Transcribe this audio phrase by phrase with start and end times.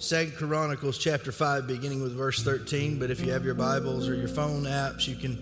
[0.00, 2.98] Second Chronicles chapter 5, beginning with verse 13.
[2.98, 5.38] But if you have your Bibles or your phone apps, you can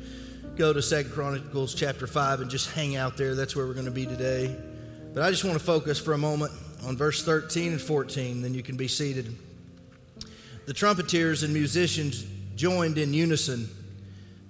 [0.56, 3.36] go to Second Chronicles chapter 5 and just hang out there.
[3.36, 4.56] That's where we're going to be today.
[5.14, 6.50] But I just want to focus for a moment
[6.84, 9.32] on verse 13 and 14, then you can be seated.
[10.66, 13.68] The trumpeters and musicians joined in unison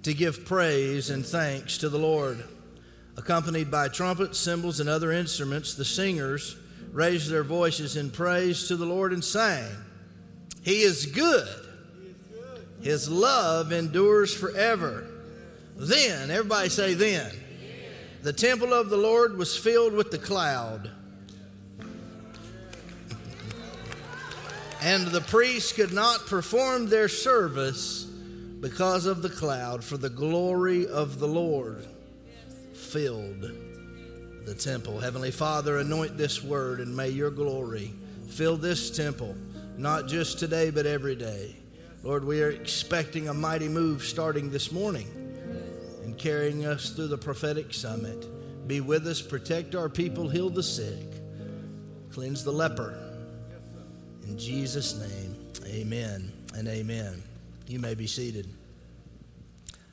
[0.01, 2.43] to give praise and thanks to the Lord.
[3.15, 6.57] Accompanied by trumpets, cymbals, and other instruments, the singers
[6.91, 9.69] raised their voices in praise to the Lord and sang,
[10.63, 11.47] He is good.
[12.81, 15.07] His love endures forever.
[15.75, 17.31] Then, everybody say, then.
[18.21, 20.91] The temple of the Lord was filled with the cloud.
[24.81, 28.05] And the priests could not perform their service
[28.61, 31.85] because of the cloud, for the glory of the Lord
[32.73, 33.51] filled
[34.45, 34.99] the temple.
[34.99, 37.93] Heavenly Father, anoint this word and may your glory
[38.29, 39.35] fill this temple,
[39.79, 41.55] not just today, but every day.
[42.03, 45.07] Lord, we are expecting a mighty move starting this morning
[46.03, 48.27] and carrying us through the prophetic summit.
[48.67, 50.99] Be with us, protect our people, heal the sick,
[52.11, 52.93] cleanse the leper.
[54.23, 55.35] In Jesus' name,
[55.65, 57.23] amen and amen.
[57.65, 58.49] You may be seated.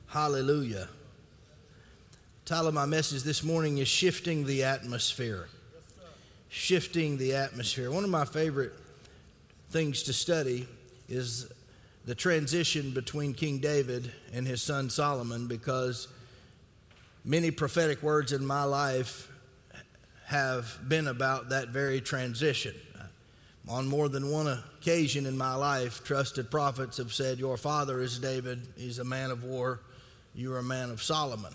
[0.08, 0.88] Hallelujah.
[2.44, 5.46] Title of my message this morning is Shifting the Atmosphere.
[6.48, 7.92] Shifting the Atmosphere.
[7.92, 8.72] One of my favorite
[9.70, 10.66] things to study
[11.08, 11.50] is
[12.04, 16.08] the transition between King David and his son Solomon because
[17.24, 19.30] many prophetic words in my life
[20.26, 22.74] have been about that very transition.
[23.68, 28.18] On more than one occasion in my life, trusted prophets have said, Your father is
[28.20, 29.80] David, he's a man of war,
[30.36, 31.52] you are a man of Solomon.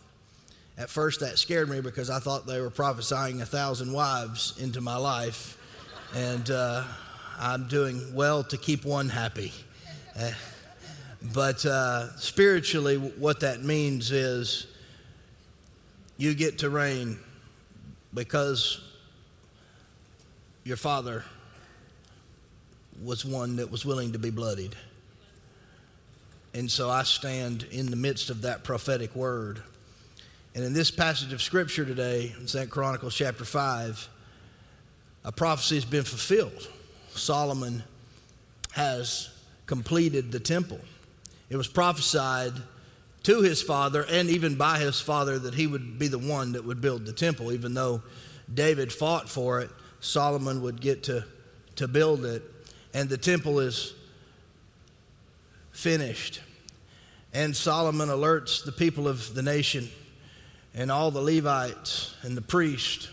[0.78, 4.81] At first, that scared me because I thought they were prophesying a thousand wives into
[4.81, 5.58] my life,
[6.14, 6.84] and uh,
[7.44, 9.52] I'm doing well to keep one happy.
[10.16, 10.30] Uh,
[11.34, 14.67] but uh, spiritually, what that means is
[16.18, 17.18] you get to reign
[18.13, 18.80] because
[20.66, 21.24] your father
[23.01, 24.75] was one that was willing to be bloodied.
[26.53, 29.63] And so I stand in the midst of that prophetic word.
[30.53, 34.09] And in this passage of scripture today, in 2 Chronicles chapter 5,
[35.24, 36.69] a prophecy has been fulfilled.
[37.16, 37.84] Solomon
[38.72, 39.30] has
[39.66, 40.80] completed the temple.
[41.50, 42.54] It was prophesied
[43.24, 46.66] to his father and even by his father that he would be the one that
[46.66, 48.02] would build the temple, even though
[48.52, 51.24] David fought for it, Solomon would get to,
[51.76, 52.44] to build it
[52.94, 53.94] and the temple is
[55.72, 56.42] finished.
[57.34, 59.90] And Solomon alerts the people of the nation
[60.74, 63.10] and all the Levites and the priests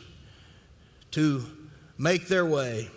[1.12, 1.44] to
[1.96, 2.88] make their way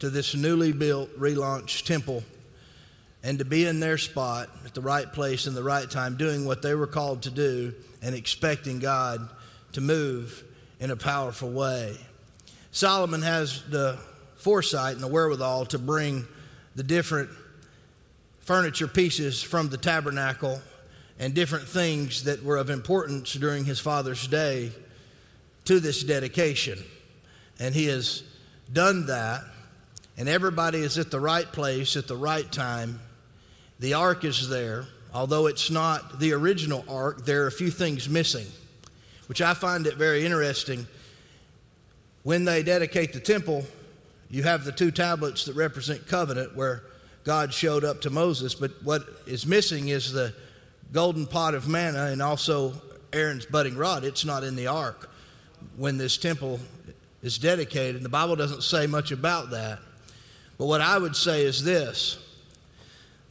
[0.00, 2.24] to this newly built, relaunched temple
[3.22, 6.44] and to be in their spot at the right place in the right time, doing
[6.44, 9.28] what they were called to do and expecting God
[9.72, 10.42] to move
[10.80, 11.96] in a powerful way.
[12.72, 13.98] Solomon has the
[14.36, 16.26] foresight and the wherewithal to bring
[16.76, 17.28] the different
[18.40, 20.60] furniture pieces from the tabernacle
[21.18, 24.72] and different things that were of importance during his father's day
[25.66, 26.82] to this dedication.
[27.58, 28.22] And he has
[28.72, 29.42] done that,
[30.20, 33.00] and everybody is at the right place at the right time.
[33.78, 34.84] The ark is there.
[35.14, 38.44] Although it's not the original ark, there are a few things missing,
[39.28, 40.86] which I find it very interesting.
[42.22, 43.64] When they dedicate the temple,
[44.28, 46.82] you have the two tablets that represent covenant where
[47.24, 50.34] God showed up to Moses, but what is missing is the
[50.92, 52.74] golden pot of manna and also
[53.14, 54.04] Aaron's budding rod.
[54.04, 55.08] It's not in the ark
[55.78, 56.60] when this temple
[57.22, 58.02] is dedicated.
[58.02, 59.78] The Bible doesn't say much about that.
[60.60, 62.18] But what I would say is this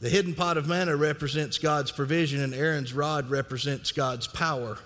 [0.00, 4.78] the hidden pot of manna represents God's provision, and Aaron's rod represents God's power.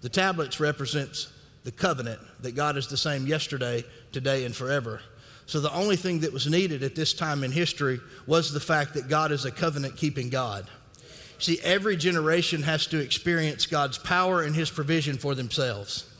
[0.00, 1.32] The tablets represents
[1.62, 5.00] the covenant that God is the same yesterday, today, and forever.
[5.46, 8.94] So the only thing that was needed at this time in history was the fact
[8.94, 10.66] that God is a covenant keeping God.
[11.38, 16.10] See, every generation has to experience God's power and His provision for themselves.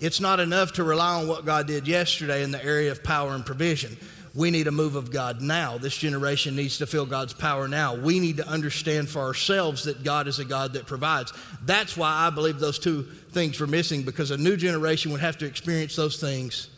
[0.00, 3.34] It's not enough to rely on what God did yesterday in the area of power
[3.34, 3.96] and provision.
[4.38, 5.78] We need a move of God now.
[5.78, 7.96] This generation needs to feel God's power now.
[7.96, 11.32] We need to understand for ourselves that God is a God that provides.
[11.64, 13.02] That's why I believe those two
[13.32, 16.68] things were missing because a new generation would have to experience those things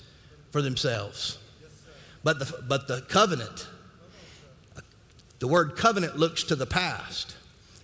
[0.53, 1.37] for themselves.
[2.25, 3.69] But the, but the covenant,
[5.39, 7.37] the word covenant looks to the past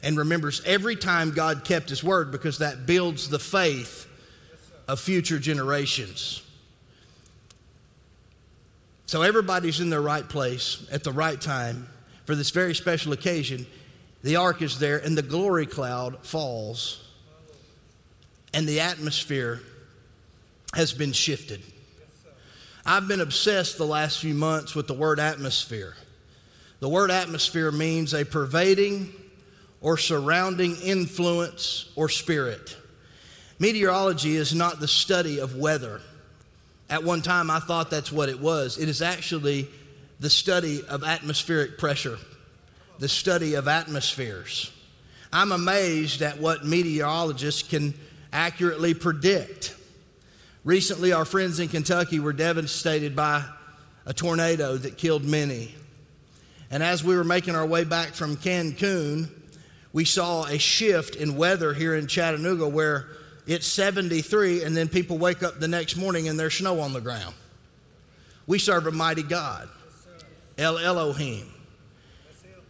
[0.02, 4.08] and remembers every time God kept his word because that builds the faith
[4.88, 6.40] of future generations.
[9.06, 11.88] So everybody's in their right place at the right time
[12.24, 13.66] for this very special occasion.
[14.22, 17.08] The ark is there, and the glory cloud falls,
[18.52, 19.60] and the atmosphere
[20.74, 21.62] has been shifted.
[22.84, 25.94] I've been obsessed the last few months with the word atmosphere.
[26.80, 29.12] The word atmosphere means a pervading
[29.80, 32.76] or surrounding influence or spirit.
[33.58, 36.00] Meteorology is not the study of weather.
[36.88, 38.78] At one time, I thought that's what it was.
[38.78, 39.68] It is actually
[40.20, 42.18] the study of atmospheric pressure,
[42.98, 44.72] the study of atmospheres.
[45.32, 47.94] I'm amazed at what meteorologists can
[48.32, 49.74] accurately predict.
[50.64, 53.44] Recently, our friends in Kentucky were devastated by
[54.04, 55.74] a tornado that killed many.
[56.70, 59.28] And as we were making our way back from Cancun,
[59.92, 63.08] we saw a shift in weather here in Chattanooga where
[63.46, 67.00] it's 73 and then people wake up the next morning and there's snow on the
[67.00, 67.34] ground.
[68.46, 69.69] We serve a mighty God,
[70.58, 71.52] El Elohim.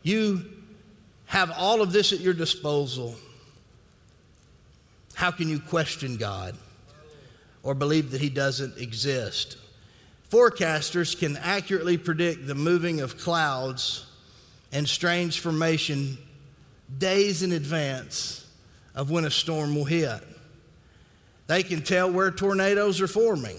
[0.02, 0.44] You
[1.26, 3.16] have all of this at your disposal.
[5.14, 6.56] How can you question God
[7.62, 9.56] or believe that He doesn't exist?
[10.30, 14.06] Forecasters can accurately predict the moving of clouds
[14.72, 16.18] and strange formation
[16.98, 18.46] days in advance
[18.94, 20.22] of when a storm will hit.
[21.46, 23.56] They can tell where tornadoes are forming.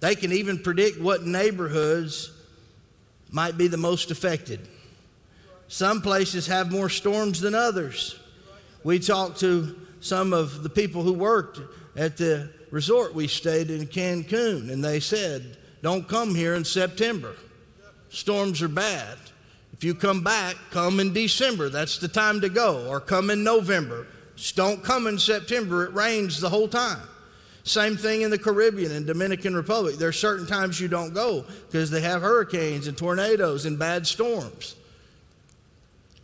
[0.00, 2.30] They can even predict what neighborhoods
[3.30, 4.60] might be the most affected.
[5.66, 8.18] Some places have more storms than others.
[8.84, 11.60] We talked to some of the people who worked
[11.96, 17.34] at the resort we stayed in Cancun, and they said, don't come here in September.
[18.08, 19.18] Storms are bad.
[19.72, 21.68] If you come back, come in December.
[21.68, 22.88] That's the time to go.
[22.88, 24.06] Or come in November.
[24.54, 25.84] Don't come in September.
[25.84, 27.02] It rains the whole time.
[27.64, 29.96] Same thing in the Caribbean and Dominican Republic.
[29.96, 34.06] There are certain times you don't go because they have hurricanes and tornadoes and bad
[34.06, 34.74] storms.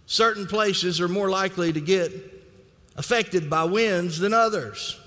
[0.06, 2.12] Certain places are more likely to get
[2.96, 4.98] affected by winds than others.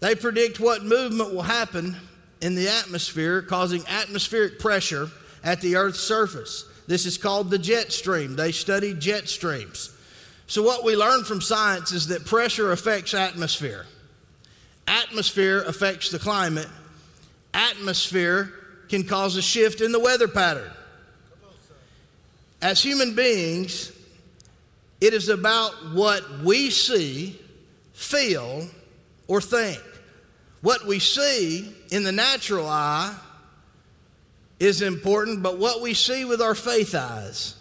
[0.00, 1.96] They predict what movement will happen
[2.40, 5.10] in the atmosphere, causing atmospheric pressure
[5.42, 6.64] at the Earth's surface.
[6.86, 8.36] This is called the jet stream.
[8.36, 9.95] They study jet streams.
[10.46, 13.86] So, what we learn from science is that pressure affects atmosphere,
[14.86, 16.68] atmosphere affects the climate,
[17.52, 18.52] atmosphere
[18.88, 20.70] can cause a shift in the weather pattern.
[22.62, 23.92] As human beings,
[25.00, 27.38] it is about what we see,
[27.92, 28.68] feel,
[29.28, 29.82] or think.
[30.62, 33.14] What we see in the natural eye
[34.58, 37.56] is important, but what we see with our faith eyes,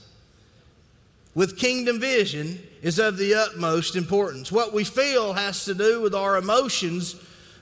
[1.33, 4.51] with kingdom vision, is of the utmost importance.
[4.51, 7.15] What we feel has to do with our emotions,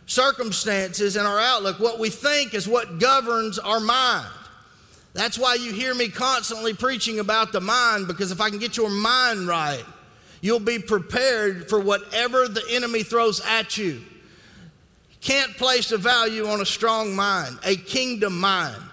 [0.05, 1.79] circumstances, and our outlook.
[1.79, 4.27] What we think is what governs our mind.
[5.13, 8.75] That's why you hear me constantly preaching about the mind, because if I can get
[8.75, 9.85] your mind right,
[10.41, 14.01] you'll be prepared for whatever the enemy throws at you
[15.21, 18.83] can't place a value on a strong mind, a kingdom mind.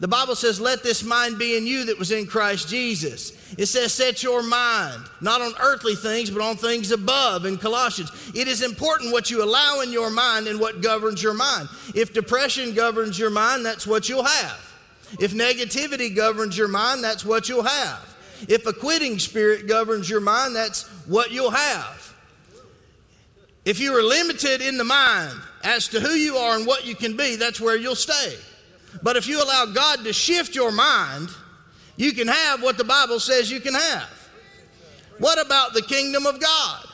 [0.00, 3.32] The Bible says, Let this mind be in you that was in Christ Jesus.
[3.58, 8.10] It says, Set your mind, not on earthly things, but on things above in Colossians.
[8.34, 11.68] It is important what you allow in your mind and what governs your mind.
[11.94, 14.64] If depression governs your mind, that's what you'll have.
[15.18, 18.16] If negativity governs your mind, that's what you'll have.
[18.48, 22.14] If a quitting spirit governs your mind, that's what you'll have.
[23.64, 26.94] If you are limited in the mind, as to who you are and what you
[26.94, 28.36] can be, that's where you'll stay.
[29.02, 31.28] But if you allow God to shift your mind,
[31.96, 34.28] you can have what the Bible says you can have.
[35.18, 36.86] What about the kingdom of God?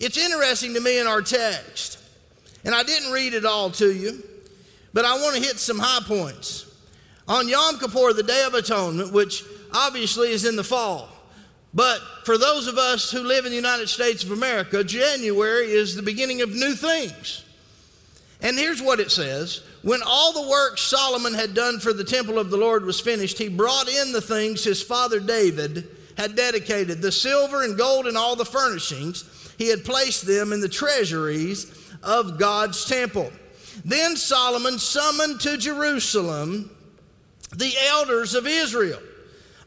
[0.00, 1.98] It's interesting to me in our text,
[2.64, 4.22] and I didn't read it all to you,
[4.92, 6.68] but I want to hit some high points.
[7.28, 11.08] On Yom Kippur, the Day of Atonement, which obviously is in the fall,
[11.72, 15.94] but for those of us who live in the United States of America, January is
[15.94, 17.44] the beginning of new things.
[18.42, 22.38] And here's what it says When all the work Solomon had done for the temple
[22.38, 27.02] of the Lord was finished, he brought in the things his father David had dedicated
[27.02, 29.24] the silver and gold and all the furnishings.
[29.58, 31.72] He had placed them in the treasuries
[32.02, 33.32] of God's temple.
[33.84, 36.70] Then Solomon summoned to Jerusalem
[37.56, 39.00] the elders of Israel,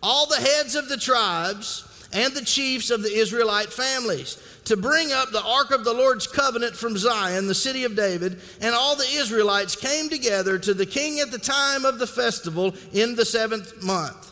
[0.01, 5.11] all the heads of the tribes, and the chiefs of the Israelite families to bring
[5.11, 8.95] up the ark of the Lord's covenant from Zion, the city of David, and all
[8.95, 13.25] the Israelites came together to the king at the time of the festival in the
[13.25, 14.31] seventh month.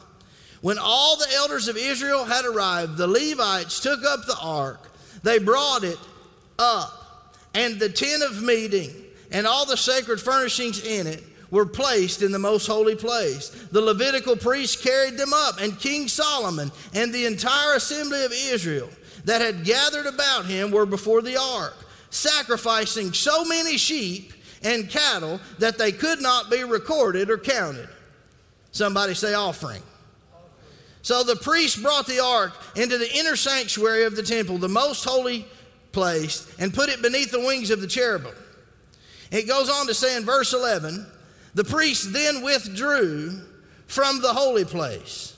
[0.62, 4.92] When all the elders of Israel had arrived, the Levites took up the ark.
[5.22, 6.00] They brought it
[6.58, 8.92] up, and the tent of meeting
[9.32, 13.50] and all the sacred furnishings in it were placed in the most holy place.
[13.72, 18.90] The Levitical priests carried them up, and King Solomon and the entire assembly of Israel
[19.26, 21.76] that had gathered about him were before the ark,
[22.10, 27.90] sacrificing so many sheep and cattle that they could not be recorded or counted.
[28.72, 29.84] Somebody say offering.
[31.02, 35.04] So the priest brought the ark into the inner sanctuary of the temple, the most
[35.04, 35.46] holy
[35.92, 38.34] place, and put it beneath the wings of the cherubim.
[39.30, 41.06] It goes on to say in verse 11
[41.56, 43.42] the priest then withdrew
[43.88, 45.33] from the holy place.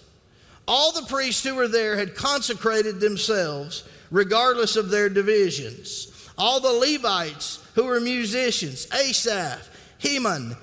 [0.68, 6.12] All the priests who were there had consecrated themselves, regardless of their divisions.
[6.38, 9.70] All the Levites who were musicians, Asaph,
[10.00, 10.56] Heman,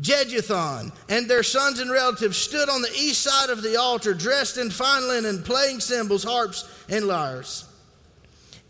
[0.00, 4.58] Jeduthun, and their sons and relatives stood on the east side of the altar, dressed
[4.58, 7.64] in fine linen, playing cymbals, harps, and lyres.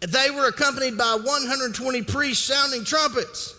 [0.01, 3.55] They were accompanied by 120 priests sounding trumpets.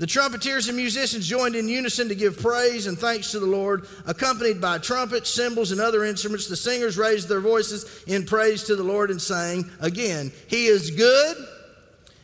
[0.00, 3.86] The trumpeters and musicians joined in unison to give praise and thanks to the Lord,
[4.06, 6.46] accompanied by trumpets, cymbals, and other instruments.
[6.46, 10.90] The singers raised their voices in praise to the Lord and sang again, He is
[10.90, 11.36] good,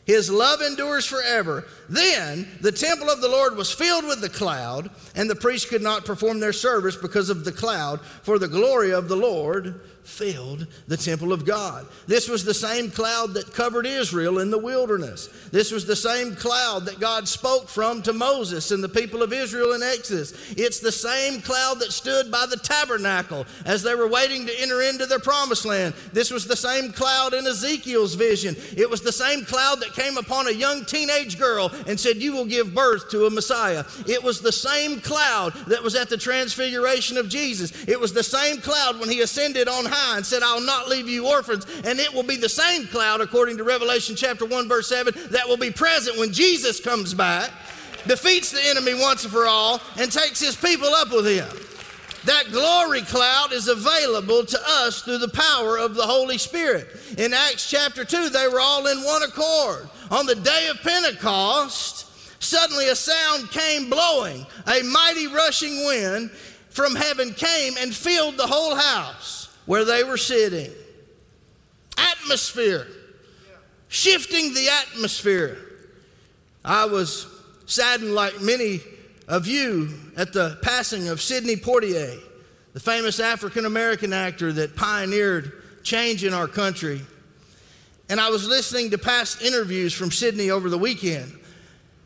[0.07, 1.67] His love endures forever.
[1.91, 5.83] Then the temple of the Lord was filled with the cloud, and the priests could
[5.83, 10.67] not perform their service because of the cloud, for the glory of the Lord filled
[10.87, 11.87] the temple of God.
[12.07, 15.29] This was the same cloud that covered Israel in the wilderness.
[15.51, 19.33] This was the same cloud that God spoke from to Moses and the people of
[19.33, 20.33] Israel in Exodus.
[20.57, 24.81] It's the same cloud that stood by the tabernacle as they were waiting to enter
[24.81, 25.95] into their promised land.
[26.13, 28.55] This was the same cloud in Ezekiel's vision.
[28.77, 32.33] It was the same cloud that came upon a young teenage girl and said, You
[32.33, 33.85] will give birth to a Messiah.
[34.07, 37.87] It was the same cloud that was at the transfiguration of Jesus.
[37.89, 41.09] It was the same cloud when he ascended on high and said, I'll not leave
[41.09, 41.67] you orphans.
[41.85, 45.49] And it will be the same cloud, according to Revelation chapter 1, verse 7, that
[45.49, 47.51] will be present when Jesus comes back,
[48.07, 51.49] defeats the enemy once and for all, and takes his people up with him.
[52.27, 56.89] That glory cloud is available to us through the power of the Holy Spirit.
[57.19, 59.89] In Acts chapter 2, they were all in one accord.
[60.11, 62.07] On the day of Pentecost,
[62.43, 66.31] suddenly a sound came blowing, a mighty rushing wind
[66.71, 70.71] from heaven came and filled the whole house where they were sitting.
[71.99, 72.87] Atmosphere,
[73.89, 75.59] shifting the atmosphere.
[76.65, 77.27] I was
[77.67, 78.81] saddened, like many
[79.29, 82.19] of you, at the passing of Sidney Poitier,
[82.73, 87.01] the famous African American actor that pioneered change in our country.
[88.09, 91.33] And I was listening to past interviews from Sidney over the weekend,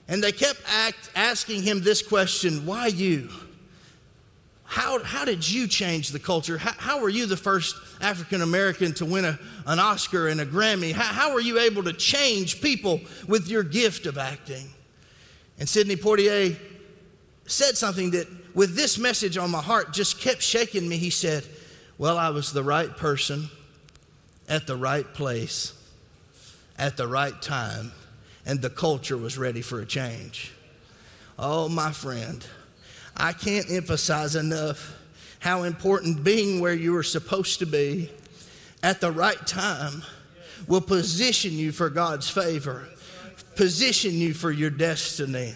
[0.09, 3.29] and they kept act, asking him this question why you?
[4.71, 6.57] How, how did you change the culture?
[6.57, 9.37] How, how were you the first African American to win a,
[9.67, 10.93] an Oscar and a Grammy?
[10.93, 14.69] How, how were you able to change people with your gift of acting?
[15.59, 16.57] And Sidney Poitier
[17.47, 20.99] said something that, with this message on my heart, just kept shaking me.
[20.99, 21.45] He said,
[21.99, 23.49] Well, I was the right person
[24.49, 25.75] at the right place
[26.79, 27.91] at the right time,
[28.47, 30.53] and the culture was ready for a change.
[31.37, 32.47] Oh, my friend.
[33.21, 34.97] I can't emphasize enough
[35.41, 38.11] how important being where you are supposed to be
[38.83, 40.03] at the right time
[40.67, 42.89] will position you for God's favor,
[43.57, 45.55] position you for your destiny.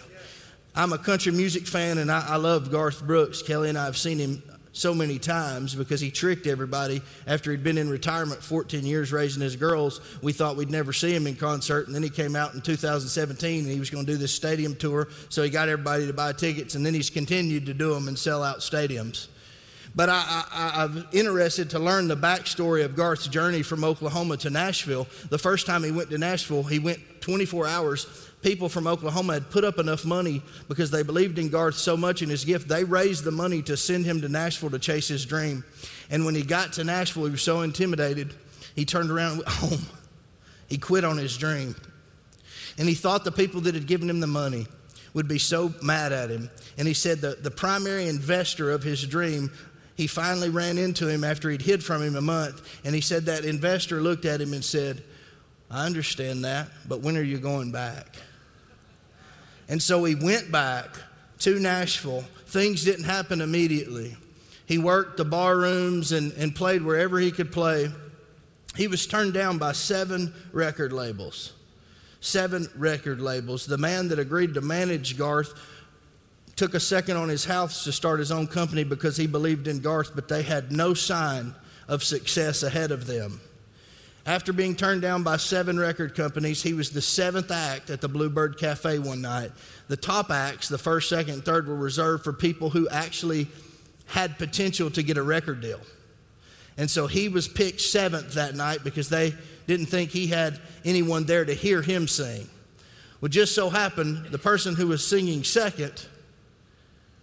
[0.75, 3.41] I'm a country music fan and I, I love Garth Brooks.
[3.41, 4.43] Kelly and I have seen him
[4.75, 9.41] so many times because he tricked everybody after he'd been in retirement 14 years raising
[9.41, 10.01] his girls.
[10.21, 13.63] We thought we'd never see him in concert, and then he came out in 2017
[13.63, 15.07] and he was going to do this stadium tour.
[15.29, 18.19] So he got everybody to buy tickets, and then he's continued to do them and
[18.19, 19.29] sell out stadiums.
[19.95, 25.07] But I, I'm interested to learn the backstory of Garth's journey from Oklahoma to Nashville.
[25.29, 29.49] The first time he went to Nashville, he went 24 hours people from Oklahoma had
[29.49, 32.67] put up enough money because they believed in Garth so much in his gift.
[32.67, 35.63] They raised the money to send him to Nashville to chase his dream.
[36.11, 38.35] And when he got to Nashville, he was so intimidated,
[38.75, 39.79] he turned around home.
[40.69, 41.75] He quit on his dream.
[42.77, 44.67] And he thought the people that had given him the money
[45.15, 46.51] would be so mad at him.
[46.77, 49.49] And he said the, the primary investor of his dream,
[49.95, 52.61] he finally ran into him after he'd hid from him a month.
[52.85, 55.03] And he said that investor looked at him and said,
[55.71, 58.15] I understand that, but when are you going back?
[59.67, 60.89] And so he went back
[61.39, 62.23] to Nashville.
[62.47, 64.15] Things didn't happen immediately.
[64.65, 67.89] He worked the bar rooms and, and played wherever he could play.
[68.75, 71.53] He was turned down by seven record labels.
[72.19, 73.65] Seven record labels.
[73.65, 75.53] The man that agreed to manage Garth
[76.55, 79.79] took a second on his house to start his own company because he believed in
[79.79, 81.53] Garth, but they had no sign
[81.87, 83.41] of success ahead of them.
[84.25, 88.07] After being turned down by seven record companies, he was the seventh act at the
[88.07, 89.51] Bluebird Cafe one night.
[89.87, 93.47] The top acts, the first, second, and third, were reserved for people who actually
[94.07, 95.79] had potential to get a record deal.
[96.77, 99.33] And so he was picked seventh that night because they
[99.67, 102.49] didn't think he had anyone there to hear him sing.
[103.21, 106.07] Well, just so happened the person who was singing second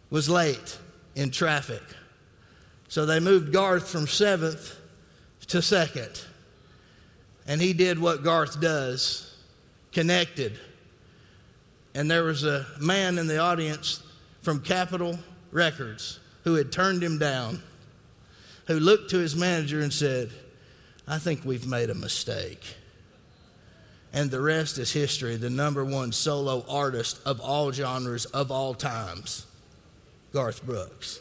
[0.09, 0.79] was late
[1.15, 1.83] in traffic.
[2.89, 4.79] So they moved Garth from seventh
[5.49, 6.27] to second.
[7.47, 9.35] And he did what Garth does
[9.93, 10.59] connected.
[11.95, 14.03] And there was a man in the audience
[14.43, 15.19] from Capitol
[15.51, 17.63] Records who had turned him down,
[18.67, 20.31] who looked to his manager and said,
[21.07, 22.63] I think we've made a mistake.
[24.13, 25.37] And the rest is history.
[25.37, 29.47] The number one solo artist of all genres of all times,
[30.33, 31.21] Garth Brooks.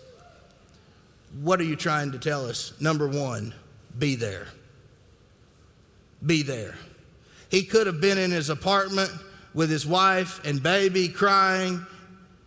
[1.42, 2.74] What are you trying to tell us?
[2.82, 3.54] Number one,
[3.98, 4.48] be there.
[6.25, 6.75] Be there.
[7.50, 9.12] He could have been in his apartment
[9.54, 11.86] with his wife and baby crying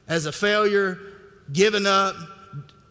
[0.08, 0.98] as a failure,
[1.52, 2.14] given up,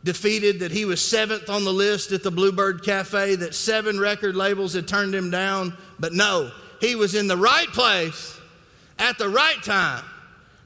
[0.04, 4.36] defeated, that he was seventh on the list at the Bluebird Cafe, that seven record
[4.36, 5.75] labels had turned him down.
[6.00, 8.40] But no, he was in the right place
[9.00, 10.04] at the right time,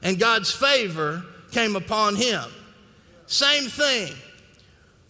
[0.02, 2.44] and God's favor came upon him.
[3.26, 4.14] Same thing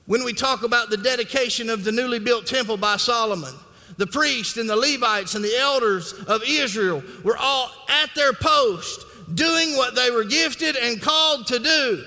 [0.06, 3.54] when we talk about the dedication of the newly built temple by Solomon.
[3.98, 9.04] The priests and the Levites and the elders of Israel were all at their post
[9.34, 12.04] doing what they were gifted and called to do.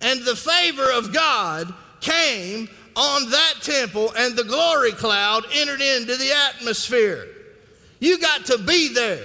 [0.00, 6.16] And the favor of God came on that temple, and the glory cloud entered into
[6.16, 7.28] the atmosphere.
[8.00, 9.24] You got to be there.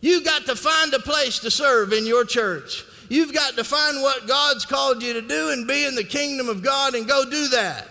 [0.00, 2.84] You got to find a place to serve in your church.
[3.08, 6.48] You've got to find what God's called you to do and be in the kingdom
[6.48, 7.88] of God and go do that.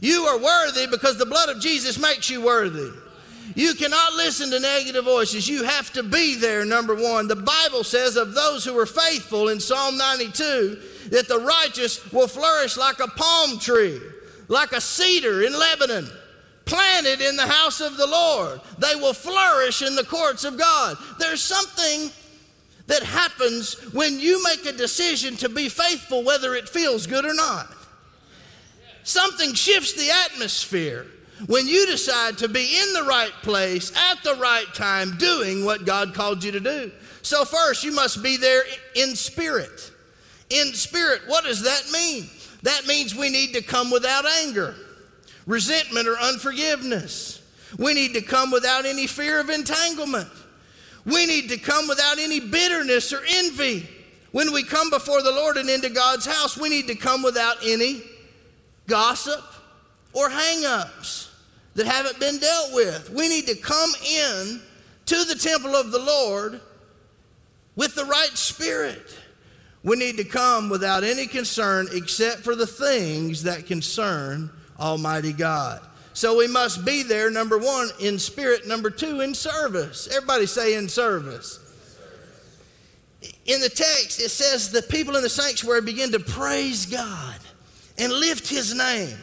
[0.00, 2.90] You are worthy because the blood of Jesus makes you worthy.
[3.54, 5.48] You cannot listen to negative voices.
[5.48, 7.28] You have to be there, number one.
[7.28, 12.26] The Bible says of those who are faithful in Psalm 92 that the righteous will
[12.26, 14.00] flourish like a palm tree,
[14.48, 16.08] like a cedar in Lebanon,
[16.64, 18.60] planted in the house of the Lord.
[18.78, 20.96] They will flourish in the courts of God.
[21.18, 22.10] There's something
[22.86, 27.34] that happens when you make a decision to be faithful, whether it feels good or
[27.34, 27.68] not.
[29.04, 31.06] Something shifts the atmosphere
[31.46, 35.86] when you decide to be in the right place at the right time doing what
[35.86, 36.90] God called you to do.
[37.22, 38.62] So, first, you must be there
[38.96, 39.92] in spirit
[40.50, 41.22] in spirit.
[41.26, 42.28] What does that mean?
[42.62, 44.74] That means we need to come without anger,
[45.46, 47.42] resentment, or unforgiveness.
[47.78, 50.28] We need to come without any fear of entanglement.
[51.04, 53.88] We need to come without any bitterness or envy.
[54.32, 57.56] When we come before the Lord and into God's house, we need to come without
[57.64, 58.02] any
[58.86, 59.42] gossip
[60.12, 61.30] or hang ups
[61.74, 63.10] that haven't been dealt with.
[63.10, 64.60] We need to come in
[65.06, 66.60] to the temple of the Lord
[67.76, 69.18] with the right spirit.
[69.82, 75.80] We need to come without any concern except for the things that concern Almighty God.
[76.14, 80.08] So we must be there, number one, in spirit, number two, in service.
[80.14, 81.58] Everybody say in service.
[83.46, 87.36] In the text, it says the people in the sanctuary begin to praise God
[87.98, 89.16] and lift his name.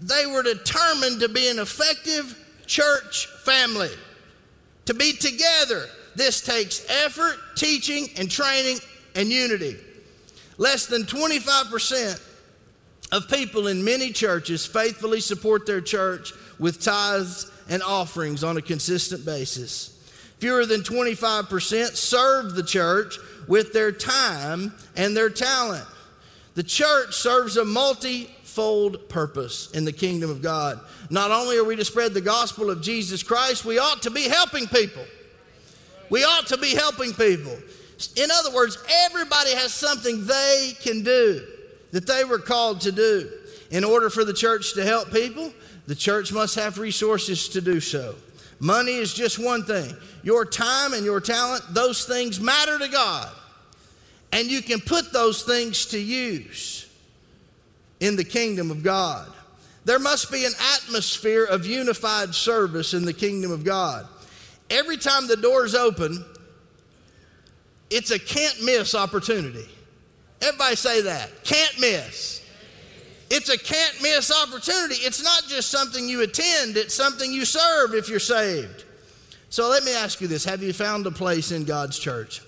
[0.00, 2.36] They were determined to be an effective
[2.66, 3.90] church family,
[4.84, 5.86] to be together.
[6.14, 8.78] This takes effort, teaching, and training
[9.14, 9.76] and unity.
[10.58, 12.20] Less than 25%
[13.12, 18.62] of people in many churches faithfully support their church with tithes and offerings on a
[18.62, 19.94] consistent basis.
[20.38, 25.86] Fewer than 25% serve the church with their time and their talent.
[26.58, 30.80] The church serves a multifold purpose in the kingdom of God.
[31.08, 34.22] Not only are we to spread the gospel of Jesus Christ, we ought to be
[34.22, 35.04] helping people.
[36.10, 37.56] We ought to be helping people.
[38.16, 41.46] In other words, everybody has something they can do
[41.92, 43.30] that they were called to do.
[43.70, 45.52] In order for the church to help people,
[45.86, 48.16] the church must have resources to do so.
[48.58, 49.94] Money is just one thing.
[50.24, 53.32] Your time and your talent, those things matter to God.
[54.32, 56.86] And you can put those things to use
[58.00, 59.30] in the kingdom of God.
[59.84, 64.06] There must be an atmosphere of unified service in the kingdom of God.
[64.70, 66.24] Every time the doors open,
[67.90, 69.66] it's a can't miss opportunity.
[70.42, 71.42] Everybody say that.
[71.42, 72.44] Can't miss.
[73.30, 74.96] It's a can't miss opportunity.
[74.96, 78.84] It's not just something you attend, it's something you serve if you're saved.
[79.50, 82.42] So let me ask you this Have you found a place in God's church?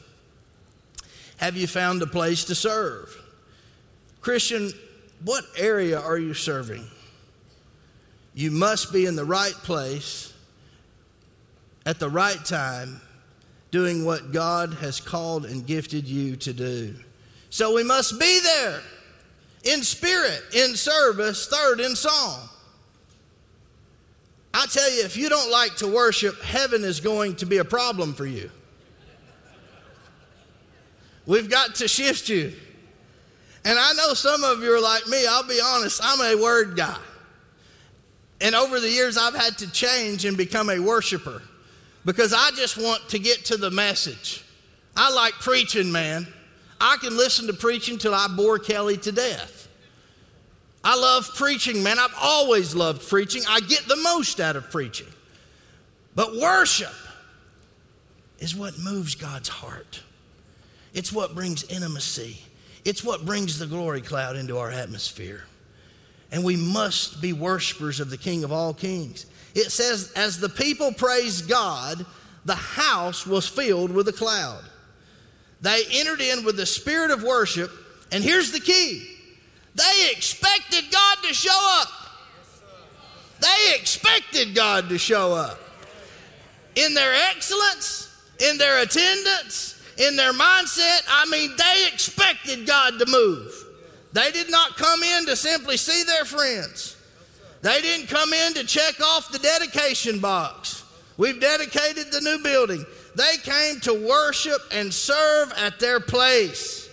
[1.40, 3.16] Have you found a place to serve?
[4.20, 4.72] Christian,
[5.24, 6.86] what area are you serving?
[8.34, 10.34] You must be in the right place
[11.86, 13.00] at the right time,
[13.70, 16.94] doing what God has called and gifted you to do.
[17.48, 18.82] So we must be there
[19.64, 22.50] in spirit, in service, third, in song.
[24.52, 27.64] I tell you, if you don't like to worship, heaven is going to be a
[27.64, 28.50] problem for you.
[31.30, 32.52] We've got to shift you.
[33.64, 35.24] And I know some of you are like me.
[35.28, 36.98] I'll be honest, I'm a word guy.
[38.40, 41.40] And over the years, I've had to change and become a worshiper
[42.04, 44.44] because I just want to get to the message.
[44.96, 46.26] I like preaching, man.
[46.80, 49.68] I can listen to preaching till I bore Kelly to death.
[50.82, 52.00] I love preaching, man.
[52.00, 53.42] I've always loved preaching.
[53.48, 55.06] I get the most out of preaching.
[56.16, 56.90] But worship
[58.40, 60.02] is what moves God's heart.
[60.94, 62.40] It's what brings intimacy.
[62.84, 65.44] It's what brings the glory cloud into our atmosphere.
[66.32, 69.26] And we must be worshipers of the King of all kings.
[69.54, 72.04] It says, as the people praised God,
[72.44, 74.62] the house was filled with a cloud.
[75.60, 77.70] They entered in with the spirit of worship,
[78.12, 79.06] and here's the key
[79.74, 81.88] they expected God to show up.
[83.40, 85.58] They expected God to show up.
[86.74, 93.06] In their excellence, in their attendance, in their mindset, I mean, they expected God to
[93.06, 93.52] move.
[94.12, 96.96] They did not come in to simply see their friends.
[97.60, 100.84] They didn't come in to check off the dedication box.
[101.18, 102.84] We've dedicated the new building.
[103.14, 106.88] They came to worship and serve at their place.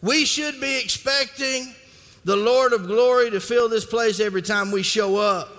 [0.00, 1.74] We should be expecting
[2.24, 5.50] the Lord of glory to fill this place every time we show up.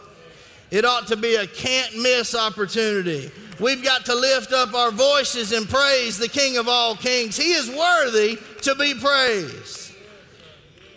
[0.72, 3.32] It ought to be a can't miss opportunity.
[3.60, 7.36] We've got to lift up our voices and praise the King of all kings.
[7.36, 9.94] He is worthy to be praised.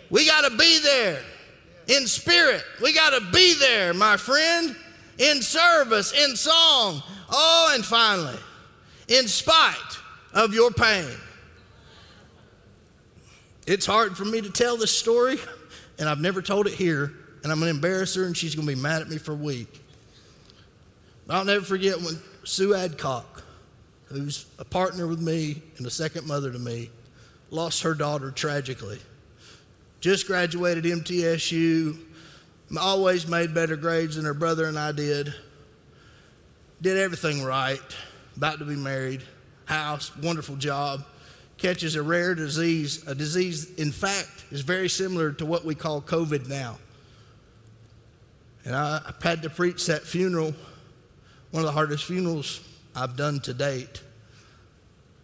[0.09, 1.21] We got to be there
[1.87, 2.63] in spirit.
[2.81, 4.75] We got to be there, my friend,
[5.17, 7.01] in service, in song.
[7.29, 8.37] Oh, and finally,
[9.07, 9.75] in spite
[10.33, 11.09] of your pain.
[13.65, 15.37] It's hard for me to tell this story,
[15.99, 18.67] and I've never told it here, and I'm going to embarrass her, and she's going
[18.67, 19.81] to be mad at me for a week.
[21.29, 23.43] I'll never forget when Sue Adcock,
[24.05, 26.89] who's a partner with me and a second mother to me,
[27.49, 28.99] lost her daughter tragically.
[30.01, 31.97] Just graduated MTSU,
[32.77, 35.33] always made better grades than her brother and I did.
[36.81, 37.79] Did everything right,
[38.35, 39.21] about to be married,
[39.65, 41.05] house, wonderful job.
[41.57, 46.01] Catches a rare disease, a disease, in fact, is very similar to what we call
[46.01, 46.77] COVID now.
[48.65, 50.53] And I, I had to preach that funeral
[51.51, 52.61] one of the hardest funerals
[52.95, 54.01] I've done to date.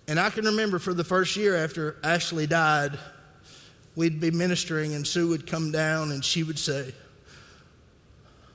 [0.07, 2.99] And I can remember for the first year after Ashley died,
[3.95, 6.93] we'd be ministering, and Sue would come down and she would say,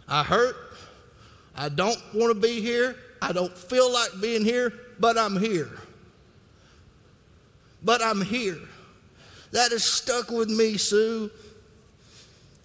[0.06, 0.56] I hurt.
[1.56, 2.94] I don't want to be here.
[3.20, 5.70] I don't feel like being here, but I'm here.
[7.82, 8.60] But I'm here.
[9.50, 11.30] That has stuck with me, Sue,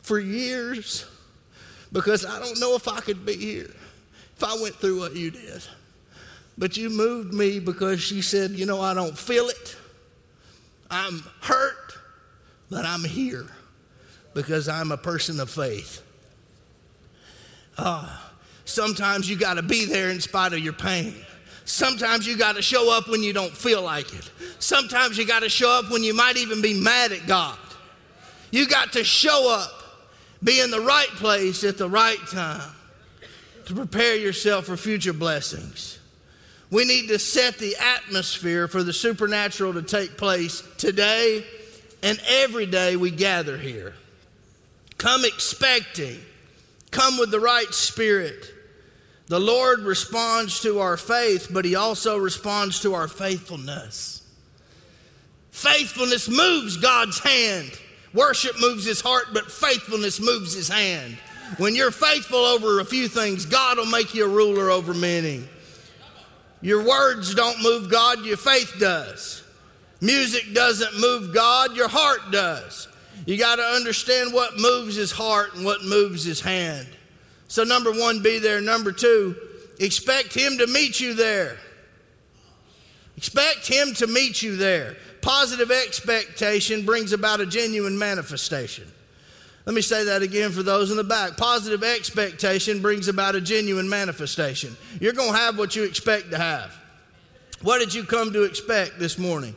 [0.01, 1.05] for years
[1.91, 3.69] because I don't know if I could be here
[4.35, 5.63] if I went through what you did.
[6.57, 9.77] But you moved me because she said, You know, I don't feel it.
[10.91, 11.97] I'm hurt,
[12.69, 13.45] but I'm here
[14.33, 16.01] because I'm a person of faith.
[17.77, 18.17] Uh,
[18.65, 21.15] sometimes you got to be there in spite of your pain.
[21.65, 24.29] Sometimes you got to show up when you don't feel like it.
[24.59, 27.57] Sometimes you got to show up when you might even be mad at God.
[28.51, 29.78] You got to show up,
[30.43, 32.71] be in the right place at the right time
[33.65, 35.99] to prepare yourself for future blessings.
[36.71, 41.43] We need to set the atmosphere for the supernatural to take place today
[42.03, 43.93] and every day we gather here.
[44.97, 46.19] Come expecting,
[46.91, 48.53] come with the right spirit.
[49.27, 54.23] The Lord responds to our faith, but He also responds to our faithfulness.
[55.51, 57.71] Faithfulness moves God's hand.
[58.13, 61.17] Worship moves His heart, but faithfulness moves His hand.
[61.57, 65.43] When you're faithful over a few things, God will make you a ruler over many.
[66.61, 69.43] Your words don't move God, your faith does.
[70.01, 72.87] Music doesn't move God, your heart does.
[73.25, 76.87] You got to understand what moves his heart and what moves his hand.
[77.47, 78.61] So, number one, be there.
[78.61, 79.35] Number two,
[79.79, 81.57] expect him to meet you there.
[83.17, 84.95] Expect him to meet you there.
[85.29, 88.91] Positive expectation brings about a genuine manifestation.
[89.67, 91.37] Let me say that again for those in the back.
[91.37, 94.75] Positive expectation brings about a genuine manifestation.
[94.99, 96.75] You're going to have what you expect to have.
[97.61, 99.53] What did you come to expect this morning?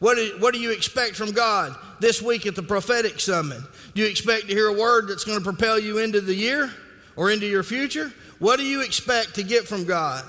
[0.00, 3.60] What do, what do you expect from God this week at the prophetic summit?
[3.94, 6.68] Do you expect to hear a word that's going to propel you into the year
[7.14, 8.12] or into your future?
[8.40, 10.24] What do you expect to get from God?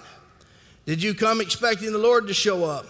[0.85, 2.85] Did you come expecting the Lord to show up?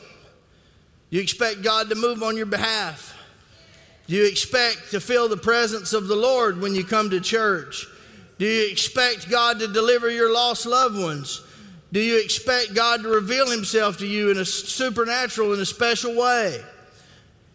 [1.13, 3.15] You expect God to move on your behalf?
[4.07, 7.85] Do you expect to feel the presence of the Lord when you come to church?
[8.39, 11.43] Do you expect God to deliver your lost loved ones?
[11.91, 16.15] Do you expect God to reveal Himself to you in a supernatural, in a special
[16.15, 16.59] way?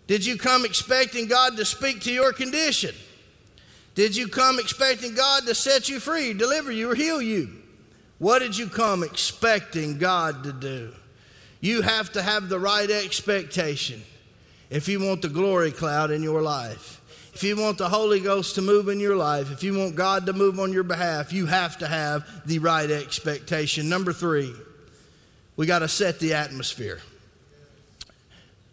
[0.06, 2.94] Did you come expecting God to speak to your condition?
[3.96, 7.50] Did you come expecting God to set you free, deliver you, or heal you?
[8.18, 10.92] What did you come expecting God to do?
[11.60, 14.02] You have to have the right expectation
[14.70, 16.96] if you want the glory cloud in your life.
[17.34, 20.26] If you want the Holy Ghost to move in your life, if you want God
[20.26, 23.88] to move on your behalf, you have to have the right expectation.
[23.88, 24.52] Number three,
[25.56, 27.00] we got to set the atmosphere.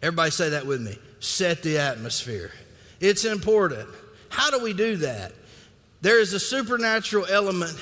[0.02, 0.98] Everybody say that with me.
[1.20, 2.50] Set the atmosphere.
[3.00, 3.88] It's important.
[4.28, 5.32] How do we do that?
[6.00, 7.76] There is a supernatural element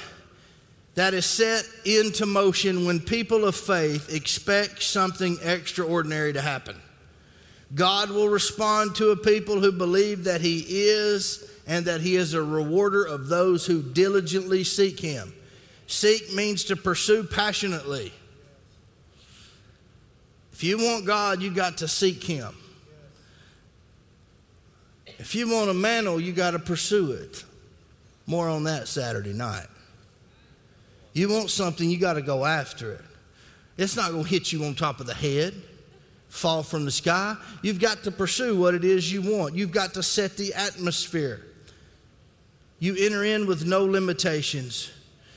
[0.94, 6.80] that is set into motion when people of faith expect something extraordinary to happen.
[7.74, 12.34] God will respond to a people who believe that He is and that He is
[12.34, 15.34] a rewarder of those who diligently seek Him.
[15.86, 18.12] Seek means to pursue passionately.
[20.52, 22.54] If you want God, you got to seek Him.
[25.18, 27.44] If you want a mantle, you got to pursue it.
[28.26, 29.66] More on that Saturday night.
[31.14, 33.00] You want something, you got to go after it.
[33.78, 35.54] It's not going to hit you on top of the head,
[36.28, 37.36] fall from the sky.
[37.62, 39.54] You've got to pursue what it is you want.
[39.54, 41.40] You've got to set the atmosphere.
[42.80, 44.90] You enter in with no limitations.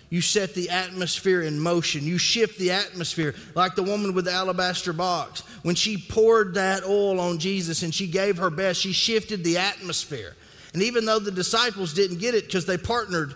[0.09, 2.03] You set the atmosphere in motion.
[2.03, 5.41] You shift the atmosphere, like the woman with the alabaster box.
[5.63, 9.57] When she poured that oil on Jesus and she gave her best, she shifted the
[9.57, 10.35] atmosphere.
[10.73, 13.33] And even though the disciples didn't get it because they partnered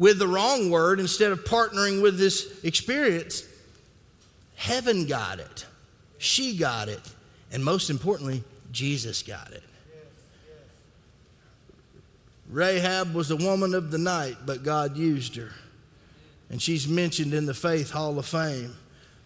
[0.00, 3.46] with the wrong word instead of partnering with this experience,
[4.56, 5.66] heaven got it.
[6.16, 7.02] She got it.
[7.52, 9.62] And most importantly, Jesus got it.
[12.48, 15.50] Rahab was a woman of the night, but God used her.
[16.48, 18.74] And she's mentioned in the Faith Hall of Fame.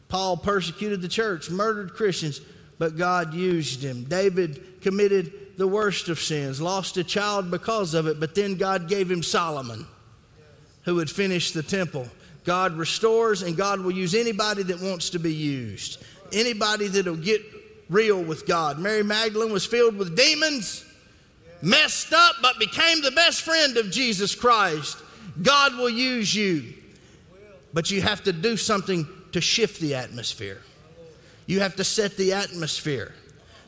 [0.09, 2.41] Paul persecuted the church, murdered Christians,
[2.79, 4.05] but God used him.
[4.05, 8.89] David committed the worst of sins, lost a child because of it, but then God
[8.89, 9.87] gave him Solomon
[10.85, 12.09] who would finish the temple.
[12.45, 17.43] God restores, and God will use anybody that wants to be used, anybody that'll get
[17.89, 18.79] real with God.
[18.79, 20.85] Mary Magdalene was filled with demons,
[21.63, 24.99] messed up, but became the best friend of Jesus Christ.
[25.43, 26.75] God will use you,
[27.73, 30.61] but you have to do something to shift the atmosphere.
[31.47, 33.15] You have to set the atmosphere.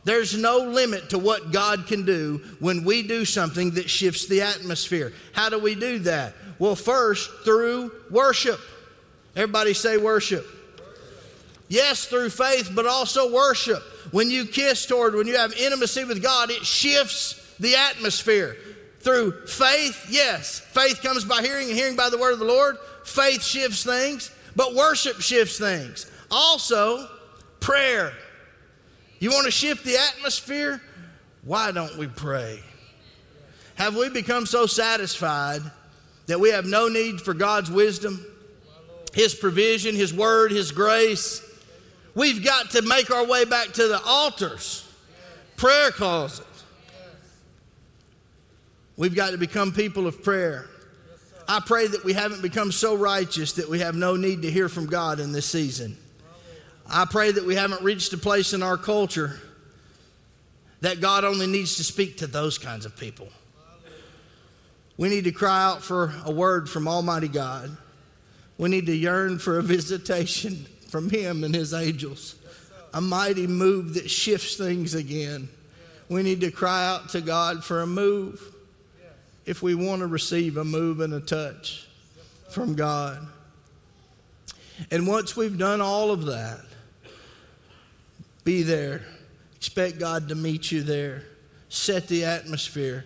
[0.06, 4.42] There's no limit to what God can do when we do something that shifts the
[4.42, 5.12] atmosphere.
[5.32, 6.34] How do we do that?
[6.60, 8.60] Well, first, through worship.
[9.34, 10.46] Everybody say worship.
[11.66, 13.82] Yes, through faith, but also worship.
[14.12, 18.56] When you kiss toward, when you have intimacy with God, it shifts the atmosphere.
[19.00, 20.60] Through faith, yes.
[20.60, 22.76] Faith comes by hearing and hearing by the word of the Lord.
[23.02, 26.08] Faith shifts things, but worship shifts things.
[26.30, 27.08] Also,
[27.58, 28.12] prayer.
[29.18, 30.80] You want to shift the atmosphere?
[31.42, 32.60] Why don't we pray?
[33.76, 35.62] Have we become so satisfied
[36.26, 38.24] that we have no need for God's wisdom,
[39.14, 41.42] His provision, His word, His grace.
[42.14, 44.88] We've got to make our way back to the altars,
[45.56, 46.46] prayer closet.
[48.96, 50.66] We've got to become people of prayer.
[51.48, 54.68] I pray that we haven't become so righteous that we have no need to hear
[54.68, 55.96] from God in this season.
[56.88, 59.40] I pray that we haven't reached a place in our culture
[60.80, 63.28] that God only needs to speak to those kinds of people.
[64.96, 67.76] We need to cry out for a word from Almighty God.
[68.58, 72.36] We need to yearn for a visitation from Him and His angels,
[72.94, 75.48] a mighty move that shifts things again.
[76.08, 78.40] We need to cry out to God for a move
[79.44, 81.88] if we want to receive a move and a touch
[82.50, 83.26] from God.
[84.90, 86.60] And once we've done all of that,
[88.46, 89.02] be there.
[89.56, 91.24] Expect God to meet you there.
[91.68, 93.04] Set the atmosphere.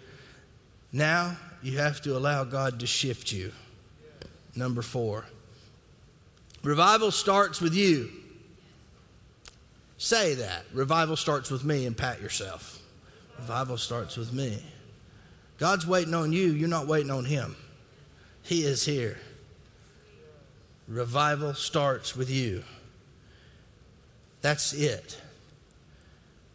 [0.93, 3.51] Now, you have to allow God to shift you.
[4.55, 5.25] Number four,
[6.63, 8.11] revival starts with you.
[9.97, 10.65] Say that.
[10.75, 12.81] Revival starts with me and pat yourself.
[13.39, 14.63] Revival starts with me.
[15.57, 17.57] God's waiting on you, you're not waiting on Him.
[18.43, 19.19] He is here.
[20.87, 22.63] Revival starts with you.
[24.43, 25.19] That's it.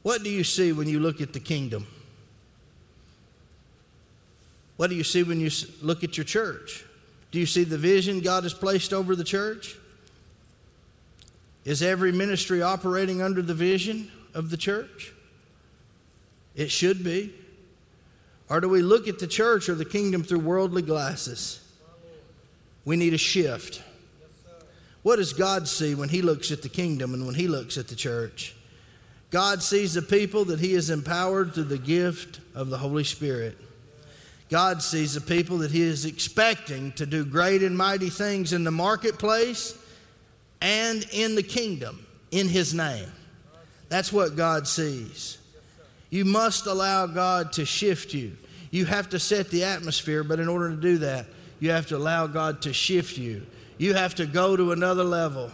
[0.06, 1.88] What do you see when you look at the kingdom?
[4.78, 5.50] What do you see when you
[5.82, 6.86] look at your church?
[7.32, 9.76] Do you see the vision God has placed over the church?
[11.64, 15.12] Is every ministry operating under the vision of the church?
[16.56, 17.34] It should be.
[18.48, 21.68] Or do we look at the church or the kingdom through worldly glasses?
[22.86, 23.82] We need a shift.
[25.02, 27.88] What does God see when He looks at the kingdom and when He looks at
[27.88, 28.55] the church?
[29.32, 33.58] God sees the people that He has empowered through the gift of the Holy Spirit.
[34.50, 38.64] God sees the people that He is expecting to do great and mighty things in
[38.64, 39.78] the marketplace
[40.62, 43.12] and in the kingdom in His name.
[43.90, 45.38] That's what God sees.
[46.10, 48.38] You must allow God to shift you.
[48.72, 51.26] You have to set the atmosphere, but in order to do that,
[51.60, 53.46] you have to allow God to shift you.
[53.78, 55.52] You have to go to another level.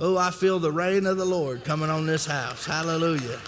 [0.00, 2.64] Oh, I feel the rain of the Lord coming on this house.
[2.64, 3.40] Hallelujah.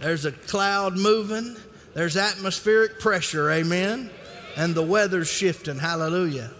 [0.00, 1.56] There's a cloud moving,
[1.94, 4.10] there's atmospheric pressure, amen.
[4.56, 6.50] And the weather's shifting, hallelujah.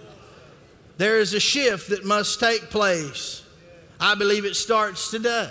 [0.96, 3.44] There is a shift that must take place.
[4.00, 5.50] I believe it starts today.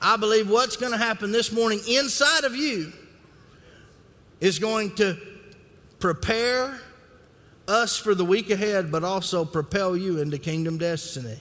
[0.00, 2.92] I believe what's going to happen this morning inside of you
[4.40, 5.18] is going to
[5.98, 6.80] prepare
[7.70, 11.38] us for the week ahead, but also propel you into kingdom destiny.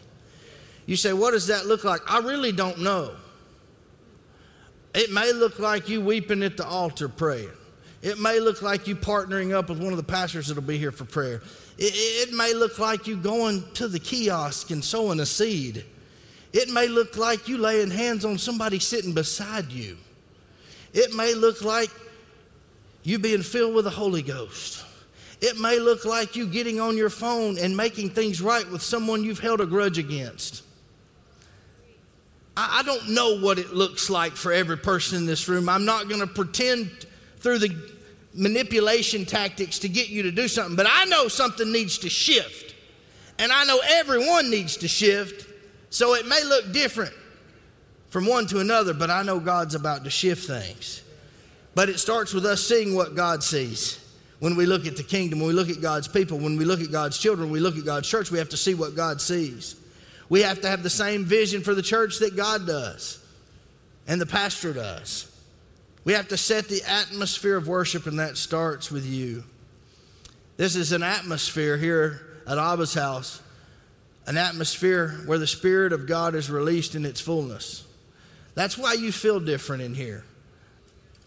[0.85, 2.01] You say, What does that look like?
[2.07, 3.11] I really don't know.
[4.93, 7.51] It may look like you weeping at the altar praying.
[8.01, 10.91] It may look like you partnering up with one of the pastors that'll be here
[10.91, 11.41] for prayer.
[11.77, 15.83] It, it, may look like you going to the kiosk and sowing a seed.
[16.53, 19.97] It may look like you laying hands on somebody sitting beside you.
[20.93, 21.91] It may look like
[23.03, 24.85] you being filled with the Holy Ghost.
[25.41, 29.23] It may look like you getting on your phone and making things right with someone
[29.23, 30.63] you've held a grudge against.
[32.57, 35.69] I, I don't know what it looks like for every person in this room.
[35.69, 37.75] I'm not going to pretend through the
[38.33, 42.75] manipulation tactics to get you to do something, but I know something needs to shift.
[43.37, 45.47] And I know everyone needs to shift.
[45.89, 47.13] So it may look different
[48.09, 51.01] from one to another, but I know God's about to shift things.
[51.75, 54.05] But it starts with us seeing what God sees.
[54.39, 56.79] When we look at the kingdom, when we look at God's people, when we look
[56.81, 59.75] at God's children, we look at God's church, we have to see what God sees.
[60.29, 63.19] We have to have the same vision for the church that God does
[64.09, 65.27] and the pastor does.
[66.03, 69.43] We have to set the atmosphere of worship, and that starts with you.
[70.57, 73.39] This is an atmosphere here at Abba's house,
[74.25, 77.85] an atmosphere where the Spirit of God is released in its fullness.
[78.55, 80.25] That's why you feel different in here.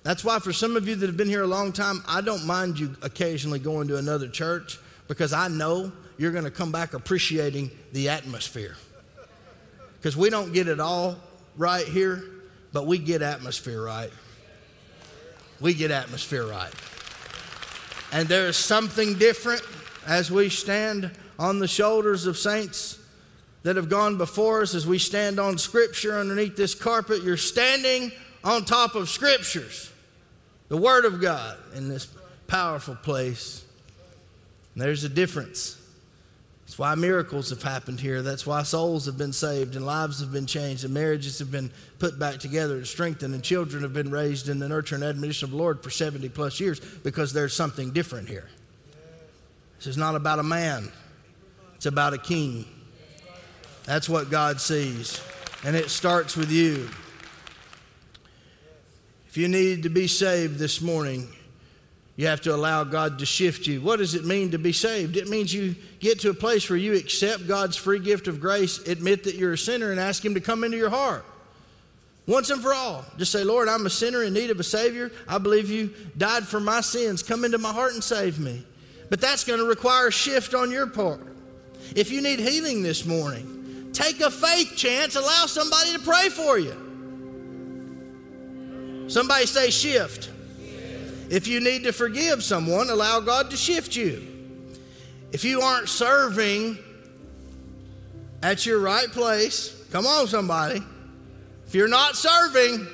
[0.02, 2.44] That's why, for some of you that have been here a long time, I don't
[2.44, 6.94] mind you occasionally going to another church because I know you're going to come back
[6.94, 8.76] appreciating the atmosphere.
[9.98, 11.16] Because we don't get it all
[11.56, 12.24] right here,
[12.72, 14.10] but we get atmosphere right.
[15.60, 16.72] We get atmosphere right.
[18.12, 19.62] And there is something different
[20.06, 22.98] as we stand on the shoulders of saints
[23.62, 27.22] that have gone before us, as we stand on Scripture underneath this carpet.
[27.22, 28.10] You're standing
[28.42, 29.91] on top of Scriptures
[30.72, 32.08] the Word of God in this
[32.46, 33.62] powerful place.
[34.72, 35.78] And there's a difference.
[36.64, 38.22] That's why miracles have happened here.
[38.22, 41.70] That's why souls have been saved and lives have been changed and marriages have been
[41.98, 45.44] put back together and strengthened and children have been raised in the nurture and admonition
[45.44, 48.48] of the Lord for 70 plus years because there's something different here.
[49.76, 50.90] This is not about a man,
[51.74, 52.64] it's about a king.
[53.84, 55.22] That's what God sees.
[55.64, 56.88] And it starts with you.
[59.32, 61.26] If you need to be saved this morning,
[62.16, 63.80] you have to allow God to shift you.
[63.80, 65.16] What does it mean to be saved?
[65.16, 68.86] It means you get to a place where you accept God's free gift of grace,
[68.86, 71.24] admit that you're a sinner, and ask Him to come into your heart.
[72.26, 73.06] Once and for all.
[73.16, 75.10] Just say, Lord, I'm a sinner in need of a Savior.
[75.26, 77.22] I believe you died for my sins.
[77.22, 78.62] Come into my heart and save me.
[79.08, 81.26] But that's going to require a shift on your part.
[81.96, 86.58] If you need healing this morning, take a faith chance, allow somebody to pray for
[86.58, 86.76] you.
[89.12, 90.30] Somebody say shift.
[91.28, 94.26] If you need to forgive someone, allow God to shift you.
[95.32, 96.78] If you aren't serving
[98.42, 100.80] at your right place, come on, somebody.
[101.66, 102.86] If you're not serving,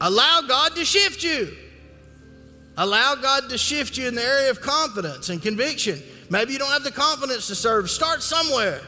[0.00, 1.54] allow God to shift you.
[2.78, 6.02] Allow God to shift you in the area of confidence and conviction.
[6.30, 7.90] Maybe you don't have the confidence to serve.
[7.90, 8.80] Start somewhere.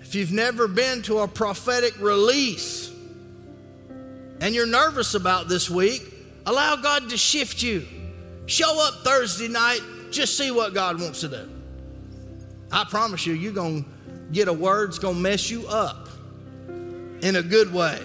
[0.00, 2.89] If you've never been to a prophetic release,
[4.40, 6.02] and you're nervous about this week,
[6.46, 7.86] allow God to shift you.
[8.46, 9.80] Show up Thursday night,
[10.10, 11.48] just see what God wants to do.
[12.72, 13.88] I promise you, you're going to
[14.32, 16.08] get a word that's going to mess you up
[17.22, 18.00] in a good way.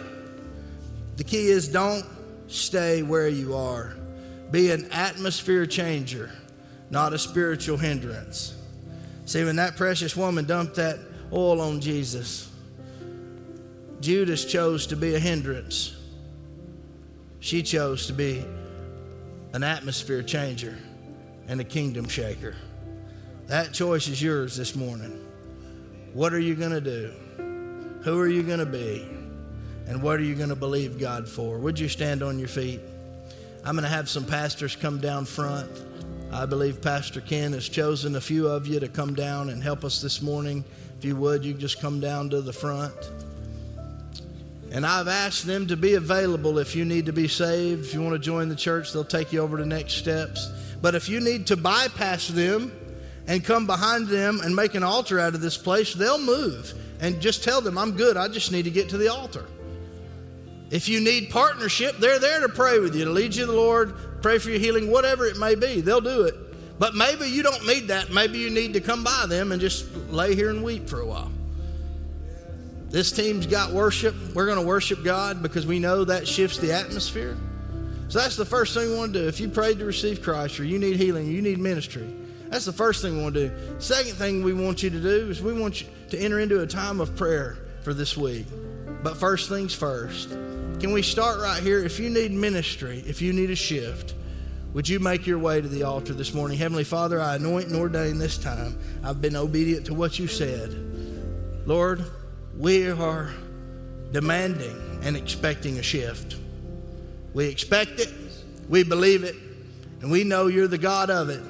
[1.17, 2.05] The key is don't
[2.47, 3.95] stay where you are.
[4.51, 6.31] Be an atmosphere changer,
[6.89, 8.55] not a spiritual hindrance.
[9.25, 10.99] See, when that precious woman dumped that
[11.31, 12.49] oil on Jesus.
[14.01, 15.94] Judas chose to be a hindrance.
[17.45, 18.43] She chose to be
[19.53, 20.79] an atmosphere changer
[21.47, 22.55] and a kingdom shaker.
[23.45, 25.23] That choice is yours this morning.
[26.13, 27.13] What are you going to do?
[28.01, 29.07] Who are you going to be?
[29.85, 31.59] And what are you going to believe God for?
[31.59, 32.79] Would you stand on your feet?
[33.63, 35.69] I'm going to have some pastors come down front.
[36.31, 39.83] I believe Pastor Ken has chosen a few of you to come down and help
[39.83, 40.65] us this morning.
[40.97, 42.95] If you would, you just come down to the front.
[44.75, 47.85] And I've asked them to be available if you need to be saved.
[47.85, 50.51] If you want to join the church, they'll take you over to next steps.
[50.81, 52.73] But if you need to bypass them
[53.25, 56.73] and come behind them and make an altar out of this place, they'll move.
[56.99, 58.17] And just tell them, I'm good.
[58.17, 59.45] I just need to get to the altar.
[60.71, 63.57] If you need partnership, they're there to pray with you, to lead you to the
[63.57, 65.79] Lord, pray for your healing, whatever it may be.
[65.79, 66.35] They'll do it.
[66.79, 68.11] But maybe you don't need that.
[68.11, 71.05] Maybe you need to come by them and just lay here and weep for a
[71.05, 71.31] while.
[72.95, 74.15] This team's got worship.
[74.33, 77.35] We're going to worship God because we know that shifts the atmosphere.
[78.07, 79.27] So that's the first thing we want to do.
[79.27, 82.07] If you prayed to receive Christ or you need healing, you need ministry,
[82.47, 83.81] that's the first thing we want to do.
[83.81, 86.65] Second thing we want you to do is we want you to enter into a
[86.65, 88.45] time of prayer for this week.
[89.03, 90.29] But first things first.
[90.29, 91.83] Can we start right here?
[91.83, 94.13] If you need ministry, if you need a shift,
[94.71, 96.57] would you make your way to the altar this morning?
[96.57, 98.79] Heavenly Father, I anoint and ordain this time.
[99.03, 100.73] I've been obedient to what you said.
[101.65, 102.05] Lord,
[102.57, 103.31] we are
[104.11, 106.37] demanding and expecting a shift.
[107.33, 108.13] We expect it,
[108.69, 109.35] we believe it,
[110.01, 111.43] and we know you're the God of it.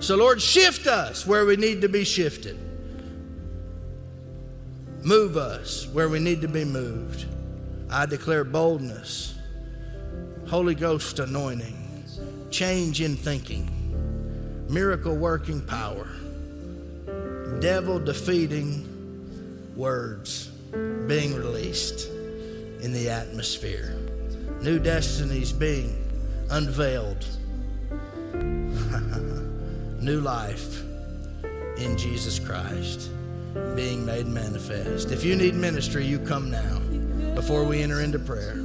[0.00, 2.58] So, Lord, shift us where we need to be shifted.
[5.02, 7.26] Move us where we need to be moved.
[7.90, 9.34] I declare boldness,
[10.48, 12.04] Holy Ghost anointing,
[12.50, 16.08] change in thinking, miracle working power,
[17.60, 18.87] devil defeating
[19.78, 20.48] words
[21.06, 22.08] being released
[22.80, 23.96] in the atmosphere,
[24.60, 26.04] new destinies being
[26.50, 27.24] unveiled,
[30.02, 30.82] new life
[31.76, 33.10] in Jesus Christ
[33.76, 35.12] being made manifest.
[35.12, 36.80] If you need ministry, you come now
[37.36, 38.56] before we enter into prayer.